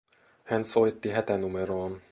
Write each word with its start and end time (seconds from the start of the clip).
Hän 0.43 0.65
soitti 0.65 1.09
hätänumeroon 1.11 2.01